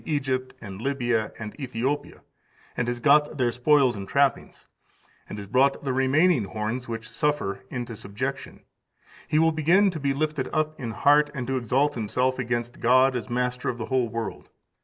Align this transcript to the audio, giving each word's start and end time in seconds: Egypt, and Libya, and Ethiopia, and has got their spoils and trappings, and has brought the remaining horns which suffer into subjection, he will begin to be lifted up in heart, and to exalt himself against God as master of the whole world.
Egypt, 0.03 0.55
and 0.59 0.81
Libya, 0.81 1.31
and 1.37 1.53
Ethiopia, 1.59 2.21
and 2.75 2.87
has 2.87 2.99
got 2.99 3.37
their 3.37 3.51
spoils 3.51 3.95
and 3.95 4.07
trappings, 4.07 4.67
and 5.29 5.37
has 5.37 5.45
brought 5.45 5.81
the 5.83 5.93
remaining 5.93 6.45
horns 6.45 6.87
which 6.87 7.07
suffer 7.07 7.63
into 7.69 7.95
subjection, 7.95 8.61
he 9.27 9.37
will 9.37 9.51
begin 9.51 9.91
to 9.91 9.99
be 9.99 10.15
lifted 10.15 10.49
up 10.51 10.73
in 10.79 10.89
heart, 10.89 11.29
and 11.35 11.45
to 11.45 11.55
exalt 11.55 11.93
himself 11.93 12.39
against 12.39 12.79
God 12.79 13.15
as 13.15 13.29
master 13.29 13.69
of 13.69 13.77
the 13.77 13.85
whole 13.93 14.09
world. 14.09 14.49